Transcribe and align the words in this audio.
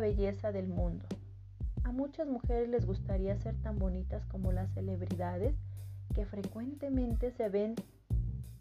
belleza 0.00 0.52
del 0.52 0.68
mundo. 0.68 1.06
A 1.84 1.92
muchas 1.92 2.28
mujeres 2.28 2.68
les 2.68 2.86
gustaría 2.86 3.36
ser 3.36 3.54
tan 3.62 3.78
bonitas 3.78 4.24
como 4.26 4.52
las 4.52 4.70
celebridades 4.74 5.54
que 6.14 6.26
frecuentemente 6.26 7.30
se 7.30 7.48
ven 7.48 7.74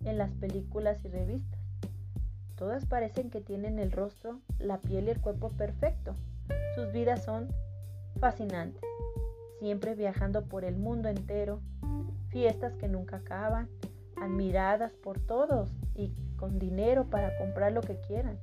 en 0.05 0.17
las 0.17 0.31
películas 0.33 1.03
y 1.03 1.09
revistas. 1.09 1.59
Todas 2.55 2.85
parecen 2.85 3.29
que 3.29 3.41
tienen 3.41 3.79
el 3.79 3.91
rostro, 3.91 4.39
la 4.59 4.79
piel 4.79 5.07
y 5.07 5.11
el 5.11 5.21
cuerpo 5.21 5.49
perfecto. 5.49 6.15
Sus 6.75 6.91
vidas 6.91 7.23
son 7.23 7.49
fascinantes, 8.19 8.81
siempre 9.59 9.93
viajando 9.93 10.45
por 10.45 10.63
el 10.63 10.77
mundo 10.77 11.09
entero, 11.09 11.61
fiestas 12.29 12.75
que 12.77 12.87
nunca 12.87 13.17
acaban, 13.17 13.69
admiradas 14.15 14.93
por 14.93 15.19
todos 15.19 15.71
y 15.95 16.13
con 16.35 16.59
dinero 16.59 17.09
para 17.09 17.37
comprar 17.37 17.73
lo 17.73 17.81
que 17.81 17.99
quieran. 17.99 18.39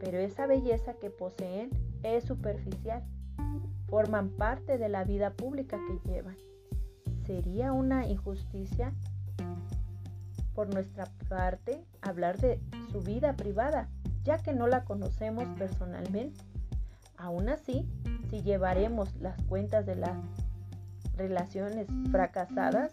Pero 0.00 0.18
esa 0.18 0.46
belleza 0.46 0.94
que 0.94 1.10
poseen 1.10 1.70
es 2.14 2.24
superficial. 2.24 3.02
Forman 3.88 4.30
parte 4.30 4.78
de 4.78 4.88
la 4.88 5.04
vida 5.04 5.30
pública 5.30 5.78
que 5.86 6.10
llevan. 6.10 6.36
Sería 7.24 7.72
una 7.72 8.06
injusticia 8.06 8.92
por 10.54 10.72
nuestra 10.72 11.04
parte 11.28 11.84
hablar 12.00 12.38
de 12.38 12.60
su 12.90 13.00
vida 13.00 13.34
privada, 13.34 13.88
ya 14.24 14.38
que 14.38 14.52
no 14.52 14.66
la 14.66 14.84
conocemos 14.84 15.44
personalmente. 15.58 16.44
Aún 17.16 17.48
así, 17.48 17.86
si 18.30 18.42
llevaremos 18.42 19.14
las 19.16 19.40
cuentas 19.44 19.86
de 19.86 19.96
las 19.96 20.16
relaciones 21.16 21.86
fracasadas, 22.10 22.92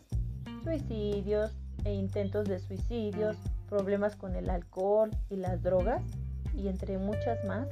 suicidios 0.63 1.51
e 1.83 1.93
intentos 1.93 2.47
de 2.47 2.59
suicidios, 2.59 3.37
problemas 3.69 4.15
con 4.15 4.35
el 4.35 4.49
alcohol 4.49 5.11
y 5.29 5.35
las 5.35 5.61
drogas, 5.61 6.01
y 6.55 6.67
entre 6.67 6.97
muchas 6.97 7.43
más, 7.45 7.67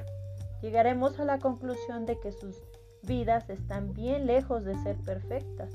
llegaremos 0.61 1.19
a 1.19 1.25
la 1.25 1.39
conclusión 1.39 2.05
de 2.05 2.19
que 2.19 2.31
sus 2.31 2.61
vidas 3.03 3.49
están 3.49 3.93
bien 3.93 4.27
lejos 4.27 4.63
de 4.63 4.77
ser 4.83 4.97
perfectas. 4.97 5.71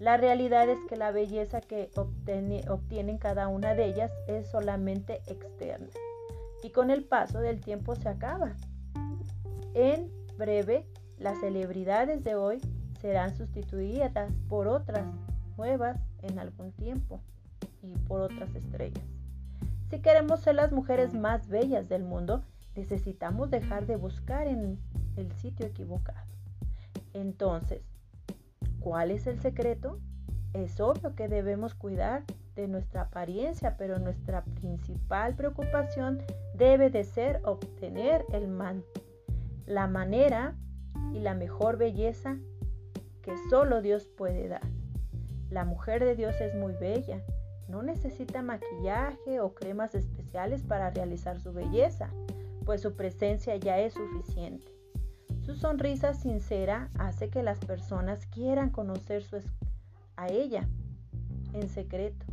La 0.00 0.16
realidad 0.16 0.68
es 0.68 0.78
que 0.88 0.96
la 0.96 1.10
belleza 1.10 1.60
que 1.60 1.90
obtienen 1.96 3.18
cada 3.18 3.48
una 3.48 3.74
de 3.74 3.86
ellas 3.86 4.12
es 4.26 4.50
solamente 4.50 5.22
externa 5.26 5.88
y 6.62 6.70
con 6.70 6.90
el 6.90 7.04
paso 7.04 7.40
del 7.40 7.60
tiempo 7.60 7.94
se 7.94 8.08
acaba. 8.08 8.56
En 9.74 10.10
breve, 10.36 10.86
las 11.18 11.38
celebridades 11.40 12.24
de 12.24 12.34
hoy 12.34 12.60
serán 13.00 13.36
sustituidas 13.36 14.32
por 14.48 14.68
otras 14.68 15.06
nuevas 15.56 15.98
en 16.22 16.38
algún 16.38 16.72
tiempo 16.72 17.20
y 17.82 17.96
por 18.08 18.20
otras 18.20 18.54
estrellas. 18.54 19.04
Si 19.90 20.00
queremos 20.00 20.40
ser 20.40 20.56
las 20.56 20.72
mujeres 20.72 21.14
más 21.14 21.48
bellas 21.48 21.88
del 21.88 22.02
mundo, 22.02 22.42
necesitamos 22.76 23.50
dejar 23.50 23.86
de 23.86 23.96
buscar 23.96 24.46
en 24.46 24.78
el 25.16 25.32
sitio 25.32 25.66
equivocado. 25.66 26.26
Entonces, 27.14 27.82
¿cuál 28.80 29.10
es 29.10 29.26
el 29.26 29.40
secreto? 29.40 29.98
Es 30.52 30.80
obvio 30.80 31.14
que 31.14 31.28
debemos 31.28 31.74
cuidar 31.74 32.24
de 32.54 32.68
nuestra 32.68 33.02
apariencia, 33.02 33.76
pero 33.76 33.98
nuestra 33.98 34.44
principal 34.44 35.34
preocupación 35.34 36.22
debe 36.54 36.90
de 36.90 37.04
ser 37.04 37.40
obtener 37.44 38.24
el 38.32 38.48
man 38.48 38.82
la 39.66 39.88
manera 39.88 40.54
y 41.12 41.20
la 41.20 41.34
mejor 41.34 41.76
belleza 41.76 42.38
que 43.22 43.36
solo 43.50 43.82
Dios 43.82 44.06
puede 44.06 44.48
dar. 44.48 44.66
La 45.50 45.64
mujer 45.64 46.04
de 46.04 46.14
Dios 46.14 46.40
es 46.40 46.54
muy 46.54 46.72
bella, 46.74 47.20
no 47.68 47.82
necesita 47.82 48.42
maquillaje 48.42 49.40
o 49.40 49.54
cremas 49.54 49.94
especiales 49.94 50.62
para 50.62 50.90
realizar 50.90 51.40
su 51.40 51.52
belleza, 51.52 52.10
pues 52.66 52.82
su 52.82 52.94
presencia 52.94 53.56
ya 53.56 53.78
es 53.78 53.94
suficiente. 53.94 54.70
Su 55.40 55.54
sonrisa 55.54 56.12
sincera 56.12 56.90
hace 56.98 57.30
que 57.30 57.42
las 57.42 57.60
personas 57.60 58.26
quieran 58.26 58.68
conocer 58.68 59.24
a 60.16 60.28
ella 60.28 60.68
en 61.54 61.68
secreto. 61.68 62.26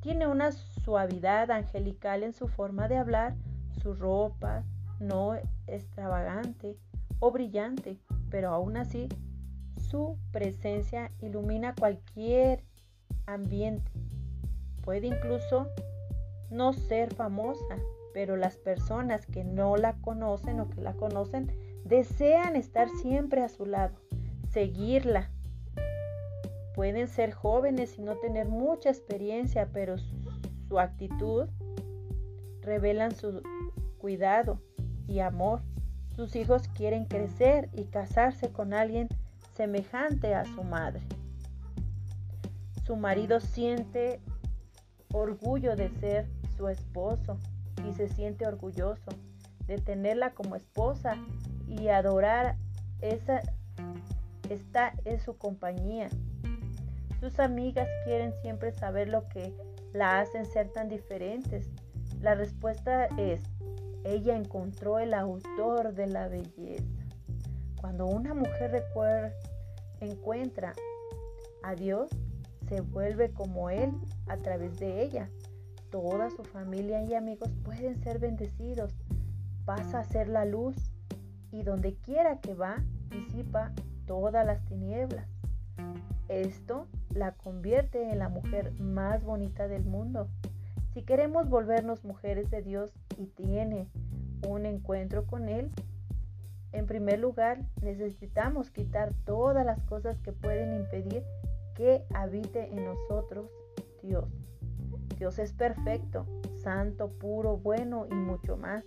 Tiene 0.00 0.28
una 0.28 0.52
suavidad 0.52 1.50
angelical 1.50 2.22
en 2.22 2.34
su 2.34 2.46
forma 2.46 2.86
de 2.86 2.98
hablar, 2.98 3.34
su 3.82 3.94
ropa 3.94 4.62
no 5.00 5.34
extravagante 5.66 6.76
o 7.18 7.32
brillante, 7.32 7.98
pero 8.30 8.50
aún 8.50 8.76
así 8.76 9.08
su 9.90 10.18
presencia 10.30 11.10
ilumina 11.20 11.74
cualquier 11.74 12.62
ambiente 13.26 13.90
puede 14.82 15.08
incluso 15.08 15.68
no 16.50 16.72
ser 16.72 17.14
famosa, 17.14 17.76
pero 18.18 18.36
las 18.36 18.56
personas 18.56 19.26
que 19.26 19.44
no 19.44 19.76
la 19.76 19.92
conocen 20.00 20.58
o 20.58 20.68
que 20.68 20.80
la 20.80 20.94
conocen 20.94 21.52
desean 21.84 22.56
estar 22.56 22.88
siempre 22.90 23.44
a 23.44 23.48
su 23.48 23.64
lado, 23.64 23.94
seguirla. 24.50 25.30
Pueden 26.74 27.06
ser 27.06 27.30
jóvenes 27.30 27.96
y 27.96 28.02
no 28.02 28.16
tener 28.16 28.48
mucha 28.48 28.88
experiencia, 28.88 29.68
pero 29.72 29.98
su 29.98 30.80
actitud 30.80 31.46
revelan 32.60 33.14
su 33.14 33.40
cuidado 33.98 34.60
y 35.06 35.20
amor. 35.20 35.60
Sus 36.16 36.34
hijos 36.34 36.66
quieren 36.66 37.04
crecer 37.04 37.68
y 37.72 37.84
casarse 37.84 38.50
con 38.50 38.74
alguien 38.74 39.06
semejante 39.54 40.34
a 40.34 40.44
su 40.44 40.64
madre. 40.64 41.02
Su 42.84 42.96
marido 42.96 43.38
siente 43.38 44.20
orgullo 45.12 45.76
de 45.76 45.88
ser 46.00 46.28
su 46.56 46.66
esposo 46.66 47.38
y 47.86 47.94
se 47.94 48.08
siente 48.08 48.46
orgulloso 48.46 49.10
de 49.66 49.78
tenerla 49.78 50.34
como 50.34 50.56
esposa 50.56 51.16
y 51.66 51.88
adorar 51.88 52.56
esa 53.00 53.42
esta 54.48 54.94
es 55.04 55.22
su 55.22 55.36
compañía. 55.36 56.08
Sus 57.20 57.38
amigas 57.38 57.88
quieren 58.04 58.32
siempre 58.40 58.72
saber 58.72 59.08
lo 59.08 59.28
que 59.28 59.52
la 59.92 60.20
hacen 60.20 60.46
ser 60.46 60.70
tan 60.70 60.88
diferentes. 60.88 61.68
La 62.20 62.34
respuesta 62.34 63.06
es, 63.18 63.42
ella 64.04 64.36
encontró 64.36 64.98
el 64.98 65.12
autor 65.12 65.94
de 65.94 66.06
la 66.06 66.28
belleza. 66.28 66.84
Cuando 67.80 68.06
una 68.06 68.34
mujer 68.34 68.84
encuentra 70.00 70.72
a 71.62 71.74
Dios, 71.74 72.10
se 72.68 72.80
vuelve 72.80 73.30
como 73.32 73.70
Él 73.70 73.92
a 74.28 74.36
través 74.38 74.78
de 74.78 75.02
ella. 75.02 75.28
Toda 75.90 76.30
su 76.30 76.44
familia 76.44 77.02
y 77.02 77.14
amigos 77.14 77.50
pueden 77.64 78.02
ser 78.02 78.18
bendecidos. 78.18 78.94
Pasa 79.64 80.00
a 80.00 80.04
ser 80.04 80.28
la 80.28 80.44
luz 80.44 80.76
y 81.50 81.62
donde 81.62 81.94
quiera 81.94 82.40
que 82.40 82.54
va, 82.54 82.82
disipa 83.10 83.72
todas 84.06 84.44
las 84.44 84.64
tinieblas. 84.66 85.26
Esto 86.28 86.86
la 87.14 87.32
convierte 87.32 88.10
en 88.10 88.18
la 88.18 88.28
mujer 88.28 88.72
más 88.78 89.24
bonita 89.24 89.66
del 89.66 89.84
mundo. 89.84 90.28
Si 90.92 91.02
queremos 91.02 91.48
volvernos 91.48 92.04
mujeres 92.04 92.50
de 92.50 92.62
Dios 92.62 92.92
y 93.16 93.26
tiene 93.26 93.88
un 94.46 94.66
encuentro 94.66 95.26
con 95.26 95.48
Él, 95.48 95.70
en 96.72 96.86
primer 96.86 97.18
lugar 97.18 97.62
necesitamos 97.80 98.70
quitar 98.70 99.14
todas 99.24 99.64
las 99.64 99.82
cosas 99.84 100.18
que 100.20 100.32
pueden 100.32 100.74
impedir 100.74 101.24
que 101.74 102.04
habite 102.12 102.74
en 102.74 102.84
nosotros 102.84 103.48
Dios. 104.02 104.47
Dios 105.18 105.38
es 105.38 105.52
perfecto, 105.52 106.26
santo, 106.62 107.10
puro, 107.10 107.56
bueno 107.56 108.06
y 108.08 108.14
mucho 108.14 108.56
más. 108.56 108.84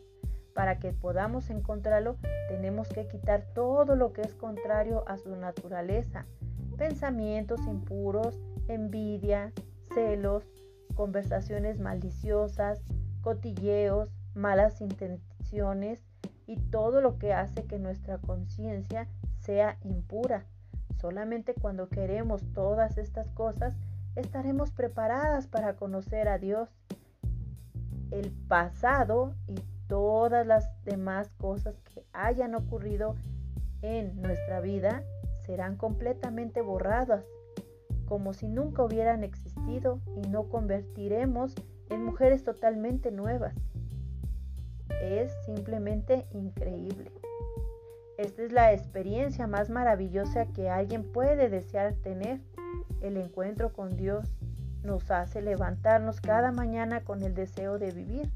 Para 0.53 0.79
que 0.79 0.93
podamos 0.93 1.49
encontrarlo, 1.49 2.17
tenemos 2.49 2.89
que 2.89 3.07
quitar 3.07 3.45
todo 3.53 3.95
lo 3.95 4.13
que 4.13 4.21
es 4.21 4.33
contrario 4.35 5.03
a 5.07 5.17
su 5.17 5.35
naturaleza. 5.35 6.25
Pensamientos 6.77 7.61
impuros, 7.67 8.39
envidia, 8.67 9.53
celos, 9.93 10.43
conversaciones 10.95 11.79
maliciosas, 11.79 12.81
cotilleos, 13.21 14.09
malas 14.33 14.81
intenciones 14.81 16.03
y 16.47 16.57
todo 16.57 17.01
lo 17.01 17.17
que 17.17 17.33
hace 17.33 17.65
que 17.65 17.79
nuestra 17.79 18.17
conciencia 18.17 19.07
sea 19.39 19.77
impura. 19.83 20.45
Solamente 20.99 21.53
cuando 21.53 21.89
queremos 21.89 22.43
todas 22.53 22.97
estas 22.97 23.29
cosas, 23.31 23.75
estaremos 24.15 24.71
preparadas 24.71 25.47
para 25.47 25.75
conocer 25.75 26.27
a 26.27 26.37
Dios. 26.37 26.69
El 28.11 28.31
pasado 28.47 29.35
y 29.47 29.55
todas 29.87 30.45
las 30.45 30.69
demás 30.83 31.31
cosas 31.37 31.75
que 31.81 32.05
hayan 32.13 32.55
ocurrido 32.55 33.15
en 33.81 34.21
nuestra 34.21 34.59
vida 34.59 35.03
serán 35.45 35.75
completamente 35.75 36.61
borradas, 36.61 37.25
como 38.05 38.33
si 38.33 38.47
nunca 38.47 38.83
hubieran 38.83 39.23
existido 39.23 40.01
y 40.15 40.27
no 40.27 40.49
convertiremos 40.49 41.55
en 41.89 42.03
mujeres 42.03 42.43
totalmente 42.43 43.11
nuevas. 43.11 43.55
Es 45.01 45.31
simplemente 45.45 46.27
increíble. 46.31 47.11
Esta 48.17 48.43
es 48.43 48.51
la 48.51 48.71
experiencia 48.71 49.47
más 49.47 49.69
maravillosa 49.69 50.45
que 50.47 50.69
alguien 50.69 51.11
puede 51.11 51.49
desear 51.49 51.95
tener. 51.95 52.39
El 53.01 53.17
encuentro 53.17 53.73
con 53.73 53.97
Dios 53.97 54.27
nos 54.83 55.09
hace 55.11 55.41
levantarnos 55.41 56.21
cada 56.21 56.51
mañana 56.51 57.01
con 57.03 57.23
el 57.23 57.33
deseo 57.33 57.79
de 57.79 57.91
vivir. 57.91 58.31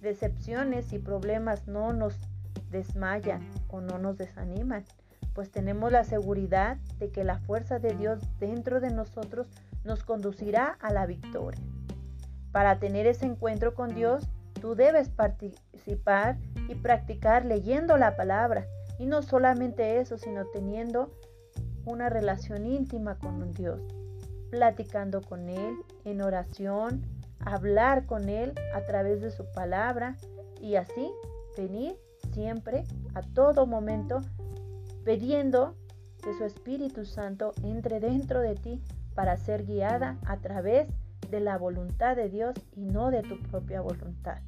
Decepciones 0.00 0.92
y 0.92 0.98
problemas 0.98 1.68
no 1.68 1.92
nos 1.92 2.14
desmayan 2.70 3.46
o 3.68 3.80
no 3.80 3.98
nos 3.98 4.16
desaniman, 4.16 4.84
pues 5.34 5.50
tenemos 5.50 5.92
la 5.92 6.04
seguridad 6.04 6.76
de 6.98 7.10
que 7.10 7.24
la 7.24 7.38
fuerza 7.38 7.78
de 7.78 7.94
Dios 7.94 8.20
dentro 8.38 8.80
de 8.80 8.90
nosotros 8.90 9.48
nos 9.84 10.02
conducirá 10.04 10.78
a 10.80 10.92
la 10.92 11.06
victoria. 11.06 11.60
Para 12.52 12.78
tener 12.78 13.06
ese 13.06 13.26
encuentro 13.26 13.74
con 13.74 13.94
Dios, 13.94 14.28
tú 14.60 14.74
debes 14.74 15.08
participar 15.08 16.38
y 16.68 16.74
practicar 16.74 17.44
leyendo 17.44 17.96
la 17.96 18.16
palabra. 18.16 18.66
Y 18.98 19.06
no 19.06 19.22
solamente 19.22 19.98
eso, 20.00 20.18
sino 20.18 20.44
teniendo 20.46 21.10
una 21.84 22.08
relación 22.08 22.66
íntima 22.66 23.18
con 23.18 23.52
Dios, 23.52 23.80
platicando 24.50 25.22
con 25.22 25.48
Él 25.48 25.76
en 26.04 26.20
oración, 26.20 27.02
hablar 27.40 28.06
con 28.06 28.28
Él 28.28 28.52
a 28.74 28.82
través 28.82 29.20
de 29.20 29.30
su 29.30 29.44
palabra 29.52 30.16
y 30.60 30.76
así 30.76 31.10
venir 31.56 31.96
siempre, 32.32 32.84
a 33.14 33.22
todo 33.22 33.66
momento, 33.66 34.20
pidiendo 35.04 35.74
que 36.22 36.34
su 36.34 36.44
Espíritu 36.44 37.04
Santo 37.04 37.52
entre 37.62 38.00
dentro 38.00 38.40
de 38.40 38.54
ti 38.54 38.82
para 39.14 39.36
ser 39.36 39.64
guiada 39.64 40.18
a 40.26 40.36
través 40.38 40.88
de 41.30 41.40
la 41.40 41.58
voluntad 41.58 42.16
de 42.16 42.28
Dios 42.28 42.54
y 42.76 42.84
no 42.84 43.10
de 43.10 43.22
tu 43.22 43.40
propia 43.40 43.80
voluntad. 43.80 44.38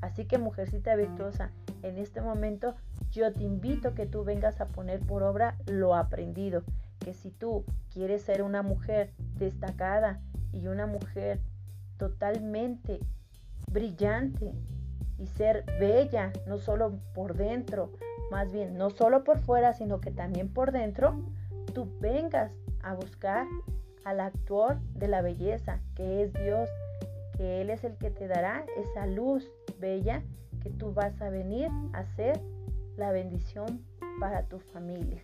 Así 0.00 0.24
que 0.26 0.38
mujercita 0.38 0.96
virtuosa, 0.96 1.50
en 1.82 1.96
este 1.98 2.20
momento 2.20 2.74
yo 3.12 3.30
te 3.32 3.44
invito 3.44 3.94
que 3.94 4.06
tú 4.06 4.24
vengas 4.24 4.60
a 4.60 4.66
poner 4.66 5.00
por 5.00 5.22
obra 5.22 5.56
lo 5.66 5.94
aprendido, 5.94 6.62
que 6.98 7.12
si 7.12 7.30
tú 7.30 7.64
quieres 7.92 8.22
ser 8.22 8.42
una 8.42 8.62
mujer 8.62 9.12
destacada 9.36 10.20
y 10.52 10.66
una 10.66 10.86
mujer 10.86 11.40
totalmente 11.98 13.00
brillante 13.70 14.54
y 15.18 15.26
ser 15.26 15.64
bella, 15.78 16.32
no 16.46 16.58
solo 16.58 16.98
por 17.14 17.36
dentro, 17.36 17.92
más 18.30 18.50
bien 18.50 18.76
no 18.78 18.90
solo 18.90 19.24
por 19.24 19.38
fuera, 19.38 19.74
sino 19.74 20.00
que 20.00 20.10
también 20.10 20.48
por 20.48 20.72
dentro, 20.72 21.22
tú 21.74 21.88
vengas 22.00 22.50
a 22.82 22.94
buscar 22.94 23.46
al 24.04 24.20
actor 24.20 24.80
de 24.94 25.08
la 25.08 25.20
belleza, 25.20 25.80
que 25.94 26.22
es 26.22 26.32
Dios, 26.32 26.68
que 27.36 27.60
Él 27.60 27.70
es 27.70 27.84
el 27.84 27.96
que 27.96 28.10
te 28.10 28.26
dará 28.26 28.64
esa 28.76 29.06
luz 29.06 29.48
bella 29.78 30.22
que 30.62 30.70
tú 30.70 30.92
vas 30.94 31.20
a 31.20 31.28
venir 31.28 31.68
a 31.92 32.04
ser 32.16 32.40
la 32.96 33.12
bendición 33.12 33.84
para 34.20 34.46
tu 34.48 34.58
familia. 34.58 35.22